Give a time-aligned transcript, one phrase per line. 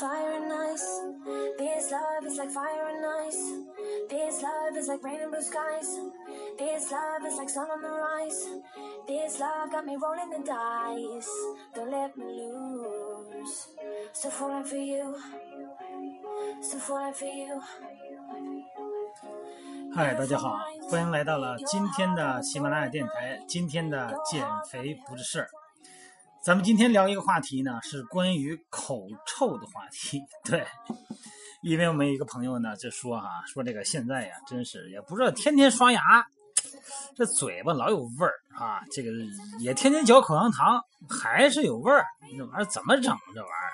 [0.00, 0.88] fire and ice.
[1.58, 3.42] This love is like fire and ice.
[4.08, 6.00] This love is like rain and blue skies.
[6.58, 8.46] This love is like sun on the rise.
[9.06, 11.30] This love got me rolling the dice.
[11.74, 13.68] Don't let me lose.
[14.12, 15.16] Still falling for you.
[16.60, 17.60] Still falling for you.
[19.94, 20.58] 嗨，大家好，
[20.88, 23.38] 欢迎来到了今天的喜马拉雅电台。
[23.46, 25.48] 今天的减肥不是事儿，
[26.43, 30.21] 咱们今天聊一个话题呢，是关于口臭的话题。
[30.45, 30.65] 对，
[31.61, 36.01] 因为我们一个朋友呢就说哈，说这个现在呀，真是也不知道天天刷牙，
[37.15, 39.11] 这嘴巴老有味儿啊，这个
[39.59, 42.05] 也天天嚼口香糖，还是有味儿，
[42.37, 43.17] 这玩意儿怎么整？
[43.33, 43.73] 这玩意儿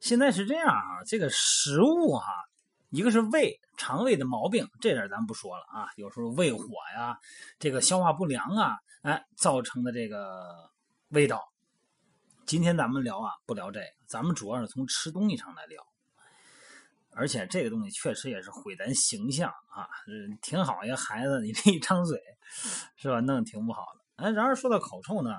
[0.00, 2.44] 现在是这样啊，这个食物哈。
[2.90, 5.86] 一个是胃肠胃的毛病，这点咱不说了啊。
[5.94, 6.64] 有时候胃火
[6.94, 7.16] 呀，
[7.60, 10.68] 这个消化不良啊，哎，造成的这个
[11.10, 11.49] 味道。
[12.50, 15.80] 今天咱们聊啊，不聊这个，咱们主要是从吃东西上来聊。
[17.12, 19.86] 而且这个东西确实也是毁咱形象啊，
[20.42, 22.18] 挺好一个孩子，你这一张嘴，
[22.96, 23.20] 是吧？
[23.20, 24.24] 弄挺不好的。
[24.24, 25.30] 哎，然而说到口臭呢，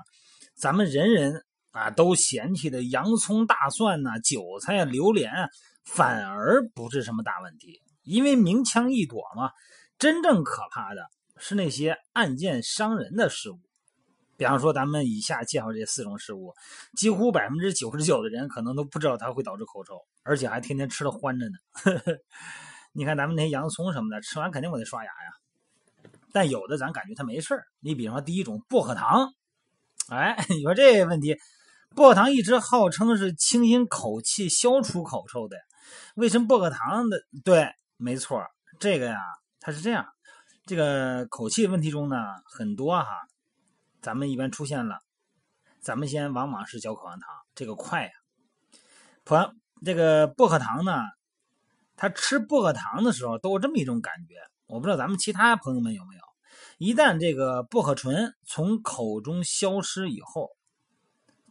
[0.54, 5.50] 咱们人人啊都嫌弃的洋葱、大蒜呐、韭菜啊、榴莲啊。
[5.84, 9.50] 反而不是什么大问题，因为明枪易躲嘛。
[9.98, 13.60] 真正可怕的是那些暗箭伤人的事物，
[14.42, 16.52] 比方说咱们以下介绍这四种食物，
[16.96, 21.54] 几乎百分之九十九的人可能都不知道它会导致口臭，而且还天天吃的欢着呢。
[22.92, 26.10] 你看咱们那些洋葱什么的，吃完肯定我得刷牙呀。
[26.32, 29.32] 但有的咱感觉它没事你比方说第一种薄荷糖，
[30.08, 31.38] 哎， 你说这问题，
[31.94, 35.56] 薄荷糖一直号称是清新口气、消除口臭的。
[36.16, 37.22] 为什么薄荷糖的？
[37.44, 38.44] 对，没错，
[38.80, 39.20] 这个呀，
[39.60, 40.04] 它是这样。
[40.66, 43.06] 这个口气问题中呢，很多哈，
[44.02, 44.98] 咱们一般出现了，
[45.80, 48.10] 咱们先往往是嚼口香糖，这个快呀。
[49.30, 49.50] 完，
[49.82, 51.00] 这个薄荷糖呢，
[51.96, 54.34] 他吃薄荷糖的时候都有这么一种感觉，
[54.66, 56.20] 我不知道咱们其他朋友们有没有。
[56.76, 60.50] 一旦这个薄荷醇从口中消失以后，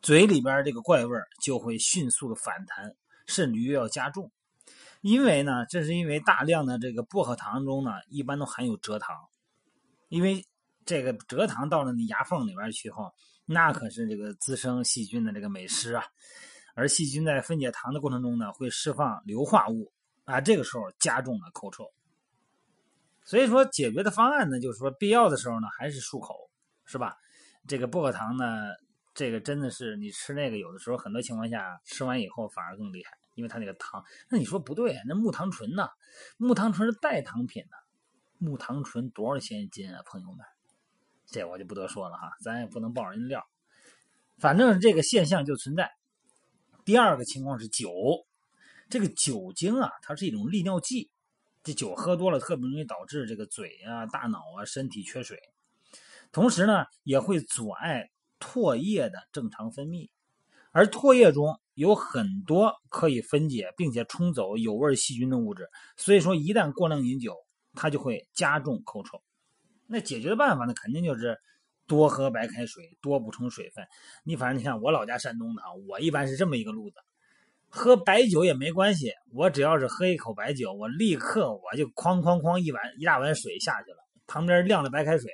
[0.02, 2.96] 嘴里边这个怪味就会迅速的反弹。
[3.28, 4.30] 甚至于要加重，
[5.00, 9.16] 因为呢，这是因为大量的这个薄荷糖中呢，一般都含有蔗糖，
[10.09, 10.46] 因为
[10.86, 13.14] 这个蔗糖到了你牙缝里边去后，
[13.46, 16.03] 那可是这个滋生细菌的这个美食啊。
[16.74, 19.91] 而细菌在分解糖的过程中呢，会释放硫化物
[20.24, 21.91] 啊，这个时候加重了口臭。
[23.24, 26.50] 所以说，解决的方案呢，就是说必要的时候呢，还是漱口，
[26.86, 27.18] 是吧？
[27.68, 28.46] 这个薄荷糖呢，
[29.14, 33.12] 这个真的是你吃那个，有的时候很多情况下吃完以后反而更厉害。
[33.36, 35.88] 因为它那个糖，那你说不对啊，那木糖醇呢？
[36.38, 37.78] 木糖醇是代糖品呢。
[38.40, 40.40] 木糖醇多少钱一斤啊，朋友们？
[41.31, 43.44] 这我就不多说了哈，咱也不能爆人料。
[44.38, 45.90] 反正这个现象就存在。
[46.86, 47.92] 第二个情况是酒，
[48.90, 51.09] 这个酒精啊，它是一种利尿剂，
[51.64, 55.40] 这酒喝多了特别容易导致这个嘴啊、大脑啊、身体缺水，
[56.31, 60.09] 同时呢，也会阻碍唾液的正常分泌，
[60.72, 61.59] 而唾液中。
[61.74, 67.38] 有很多可以分解并且冲走有味细菌的物质，所以说一旦过量饮酒，
[67.74, 69.24] 它就会加重口臭。
[69.91, 71.38] 那解决的办法呢，肯定就是
[71.85, 73.85] 多喝白开水，多补充水分。
[74.24, 76.96] 你反正你看我老家山东的啊，我一般是这么一个路子，
[77.68, 83.97] 喝白酒也没关系，我只要是喝一口白酒，我立刻我就哐哐哐一碗一大碗水下去了，
[84.28, 85.29] 旁边晾着白开水，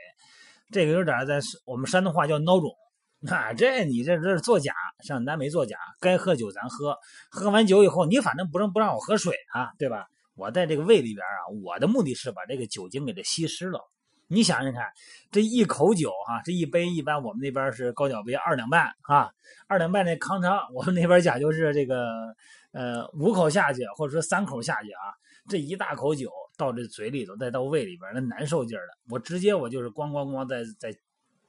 [0.72, 2.72] 这个有点在我们山东话叫孬种。
[3.20, 6.98] 那这你这这是作假，像咱没作假，该喝酒咱喝，
[7.30, 10.06] 喝完酒以后，你反正不能不让我喝水啊，对吧？
[10.36, 13.80] 我在这个胃里边啊，我的目的是把这个酒精给它稀释了。
[14.28, 14.84] 你想想看，
[15.32, 19.30] 这一口酒哈，这一杯一般我们那边是高脚杯二两半啊，
[19.68, 22.36] 二两半那康昌，我们那边讲究是这个
[22.72, 25.14] 呃五口下去，或者说三口下去啊，
[25.48, 30.98] 这一大口酒到这嘴里头，再到胃里边，那难受劲儿的，我直接我就是咣咣咣在在。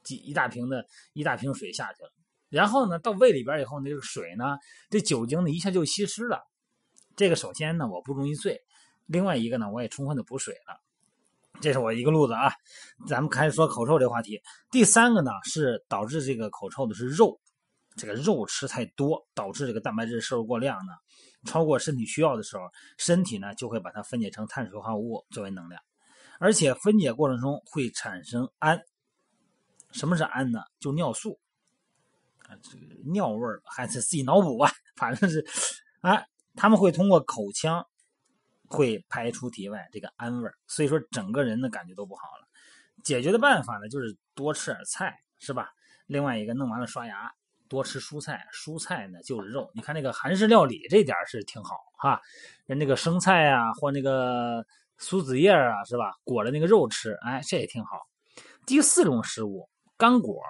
[0.05, 2.11] 几一大瓶的一大瓶水下去了，
[2.49, 4.57] 然后呢，到胃里边以后，那个水呢，
[4.89, 6.47] 这酒精呢一下就稀释了。
[7.15, 8.55] 这个首先呢，我不容易醉；
[9.05, 10.81] 另外一个呢，我也充分的补水了。
[11.61, 12.53] 这是我一个路子啊。
[13.07, 14.41] 咱们开始说口臭这话题。
[14.71, 17.41] 第三个呢，是导致这个口臭的是肉，
[17.97, 20.93] 这个肉吃太多，导致这个蛋白质摄入过量呢，
[21.45, 22.63] 超过身体需要的时候，
[22.97, 25.81] 身体呢就会把它分解成碳水化合物作为能量，
[26.39, 28.81] 而且分解过程中会产生氨。
[29.91, 30.61] 什么是氨呢？
[30.79, 31.39] 就尿素
[32.47, 34.71] 啊，这个尿味儿还是自己脑补吧。
[34.97, 35.47] 反正是，
[36.01, 36.23] 啊，
[36.55, 37.87] 他们会通过口腔
[38.69, 42.47] 会排出体外这个氨味儿，所以说整个人的感觉都不好了。
[43.03, 45.71] 解决的办法呢，就是多吃点菜，是吧？
[46.07, 47.33] 另外一个弄完了刷牙，
[47.69, 49.71] 多吃蔬菜，蔬菜呢就是肉。
[49.75, 52.21] 你看那个韩式料理这点是挺好哈，
[52.67, 54.67] 人那个生菜啊或那个
[54.99, 58.01] 苏子叶啊是吧，裹着那个肉吃，哎，这也挺好。
[58.67, 60.43] 第四种食物，干果，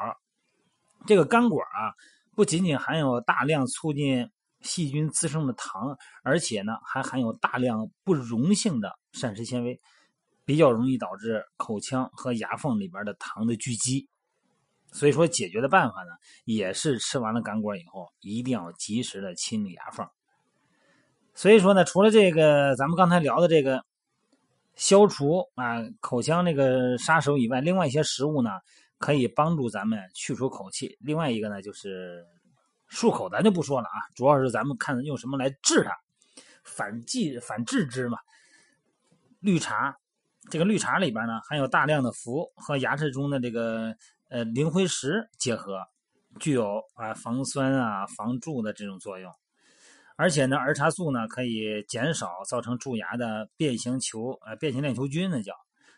[1.07, 1.95] 这个干果啊，
[2.35, 9.81] 不仅仅含有大量促进细菌滋生的糖，而且呢还含有大量不溶性的膳食纤维，
[10.45, 14.09] 比较容易导致口腔和牙缝里边的糖的聚集。
[14.91, 16.13] 所以说，解决的办法呢，
[16.47, 20.09] 也是吃完了干果以后，一定要及时的清理牙缝。
[21.35, 23.85] 所以说呢，除了这个咱们刚才聊的这个
[24.77, 28.51] 消除啊口腔那个杀手以外，另外一些食物呢，
[28.97, 30.97] 可以帮助咱们去除口气。
[31.01, 32.25] 另外一个呢，就是
[32.91, 35.97] 漱口，咱就不说了啊，主要是咱们看用什么来治它，
[36.65, 38.19] 反剂反治之嘛。
[39.41, 39.97] 绿茶，
[40.51, 43.95] 这个绿茶里边呢，含有大量的氟和牙齿中的这个。
[44.31, 45.83] 呃，磷灰石结合，
[46.39, 49.33] 具有啊防酸啊防蛀的这种作用，
[50.17, 55.55] 而且呢，儿茶素呢可以减少造成蛀牙的变形球呃变形链球菌那叫，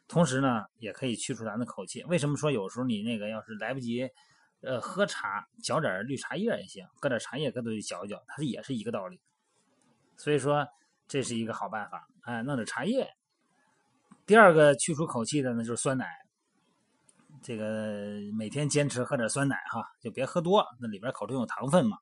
[0.07, 2.05] 同时呢也可以去除咱的口气。
[2.05, 4.09] 为什么说有时候你那个要是来不及
[4.63, 9.21] 呃喝茶，嚼点绿茶叶也行，搁点茶叶搁嘴里嚼一嚼，它也是一个道理。
[10.17, 10.67] 所以说
[11.09, 13.11] 这是一个好办法，哎，弄点茶叶。
[14.27, 16.07] 第二个去除口气的呢就是酸奶。
[17.43, 21.97] 这个每天坚持喝点酸奶哈，就别喝多，那里边口中有糖分嘛，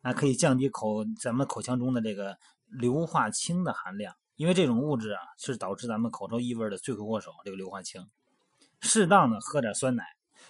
[0.00, 7.30] 啊，可以降低口咱们口腔中的这个硫化氢的含量，因为这种物质啊是导致咱们口臭异味的罪魁祸首。
[7.44, 8.04] 这个硫化氢，
[8.80, 10.04] 适当的喝点酸奶，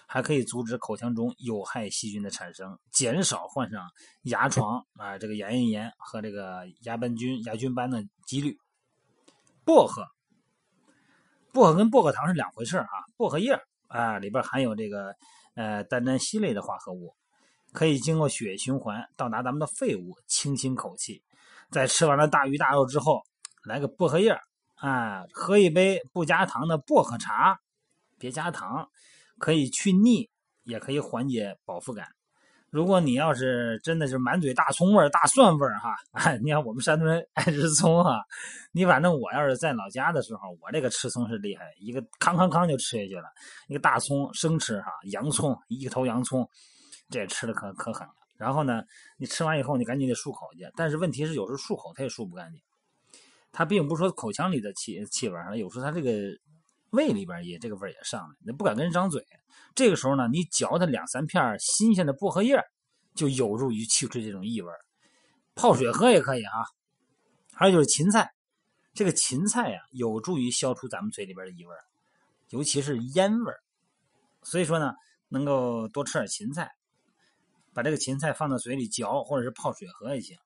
[0.07, 3.89] 还可以阻止口腔中有害细菌的产生，减少患上
[4.23, 8.57] 牙床啊这个牙龈炎和这个牙斑菌、牙菌斑的几率。
[9.65, 10.05] 薄荷，
[11.51, 12.87] 薄荷跟薄荷糖是两回事啊，
[13.17, 13.59] 薄荷叶。
[13.87, 15.13] 啊，里边含有这个
[15.53, 17.13] 呃单萜烯类的化合物，
[17.73, 21.21] 可以经过血液循环到达咱们的肺部，清新口气。
[21.69, 23.21] 在吃完了大鱼大肉之后，
[23.63, 24.35] 来个薄荷叶
[24.77, 27.59] 啊，喝一杯不加糖的薄荷茶，
[28.17, 28.89] 别加糖，
[29.39, 30.29] 可以去腻，
[30.63, 32.07] 也可以缓解饱腹感。
[32.69, 35.95] 如果你要是真的是满嘴大葱味、大蒜味儿哈，
[36.43, 38.19] 你看我们山东人爱吃葱哈，
[38.71, 43.25] 你反正我要是在老家的时候，我这个吃葱是厉害，一个康康康就吃下去了，
[43.67, 46.49] 一个大葱生吃哈，洋葱一头洋葱，
[47.09, 48.13] 这吃的可可狠了。
[48.37, 48.81] 然后呢，
[49.17, 52.59] 你吃完以后你赶紧得漱口去，但是问题是有时候漱口它也漱不干净，
[53.51, 56.11] 它并不是说口腔里的气气味儿，有时候它这个
[56.93, 59.25] 胃里边也这个味儿也上来，你不敢跟人张嘴。
[59.73, 62.63] 这个时候呢，你嚼它两三片新鲜的薄荷叶，
[63.15, 64.71] 就有助于去除这种异味。
[65.55, 66.53] 泡水喝也可以啊。
[67.51, 68.31] 还有就是芹菜，
[68.93, 71.75] 这个芹菜呀，有助于消除咱们嘴里边的异味，
[72.49, 73.53] 尤其是烟味。
[74.43, 74.93] 所以说呢，
[75.29, 76.69] 能够多吃点芹菜，
[77.73, 80.37] 把这个芹菜放到嘴里嚼，或者是泡水喝也行。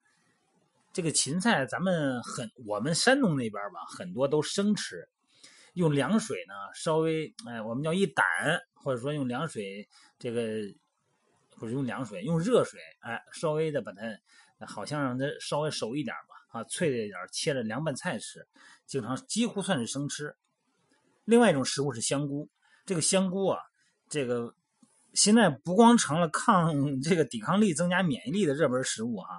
[0.94, 5.10] 这个芹菜咱们很，我们山东那边吧，很多都生吃。
[5.77, 8.24] 用凉水呢，稍微哎，我们叫一掸，
[8.74, 9.88] 或者说用凉水，
[10.18, 10.41] 这个
[11.56, 18.47] 不是用凉水，用热水，哎，稍微的把它，好像让它稍微熟一点吧，啊，脆一点，切了凉拌菜吃，
[18.88, 20.35] 经常几乎算是生吃。
[21.25, 22.50] 另外一种食物是香菇，
[22.83, 23.59] 这个香菇啊，
[24.09, 24.56] 这个
[25.13, 29.29] 现在不光成了抗 这个抵抗力、增加免疫力的热门食物啊，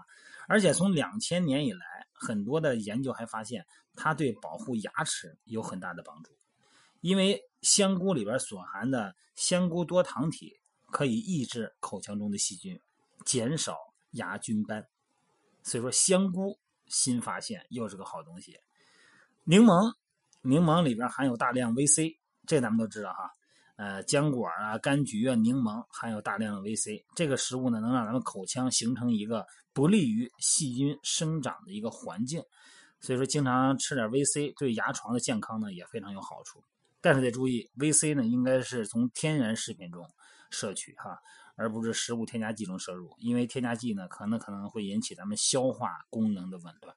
[0.46, 3.67] 而且从两千年以来，很多的研究还发现。
[4.01, 6.31] 它对保护牙齿有很大的帮助，
[7.01, 10.61] 因为香菇里边所含的香菇多糖体
[10.93, 12.81] 可以抑制口腔中的细菌，
[13.25, 13.77] 减少
[14.13, 14.87] 牙菌斑。
[15.65, 18.61] 所以说，香菇新发现又是个好东西。
[19.43, 19.97] 柠檬，
[20.43, 23.33] 柠檬里边含有大量 VC，这咱们都知道哈。
[23.78, 32.42] 呃，浆果啊、柑橘啊、柠檬含有大量的 VC，这个食物呢能让咱们口腔形成一个不利于细菌生长的一个环境。
[32.99, 36.61] 所以说，经常吃点 VC 对牙床的健康呢也非常有好处。
[37.00, 40.04] 但是得注意，VC 呢应该是从天然食品中
[40.50, 41.16] 摄取哈，
[41.54, 46.97] 而不是食物添加剂中摄入，因为添加剂呢可能可能会引起咱们消化功能的紊乱。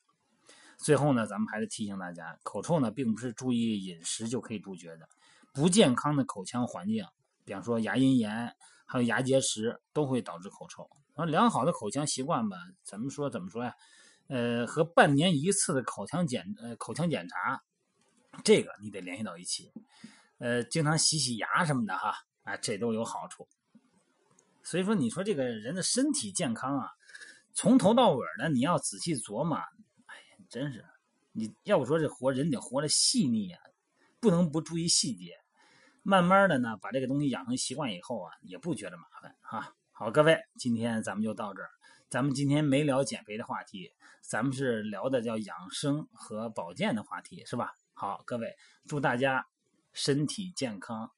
[0.80, 5.08] 最后呢，咱们还是提醒大家，口臭呢并不是注意饮食就可以杜绝的。
[5.54, 7.06] 不健康的口腔环境，
[7.46, 8.56] 比方说牙龈炎，
[8.86, 10.90] 还有牙结石，都会导致口臭。
[11.14, 13.74] 然后良好的口腔习惯吧，怎么说怎么说呀？
[14.28, 17.62] 呃，和半年一次的口腔检呃口腔检查，
[18.46, 19.72] 这个你得联系到一起。
[20.38, 23.48] 呃，经常洗洗牙什么的哈，啊，这都有好处。
[24.64, 26.88] 所以说，你说这个人的身体健康啊，
[27.54, 29.58] 从头到尾的你要仔细琢磨。
[29.58, 30.86] 哎呀，真是，
[31.34, 33.60] 你要不说这活人得活得细腻呀，
[34.22, 35.38] 不能不注意细节。
[36.04, 39.76] 慢慢的呢，把这个东西养成习惯以后啊，也不觉得麻烦哈。
[39.92, 41.70] 好，各位，今天咱们就到这儿。
[42.10, 47.76] 咱们今天没聊减肥的话题，咱们是聊的叫养生和保健的话题，是吧？
[47.94, 48.56] 好，各位，
[48.88, 49.46] 祝大家
[49.94, 51.12] 身体健康，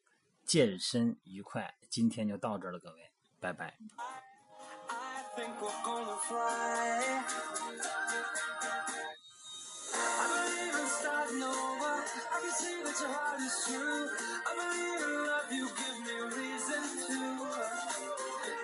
[0.45, 1.75] 健身愉快。
[1.89, 3.77] 今天就到这儿了，各位，拜拜。
[12.15, 14.09] I can see that your heart is true.
[14.45, 17.19] I believe in love, you give me reason to.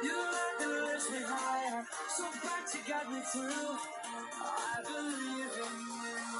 [0.03, 1.85] You let me lift me higher,
[2.17, 3.77] so back you got me through.
[4.41, 5.75] I believe in
[6.33, 6.38] you.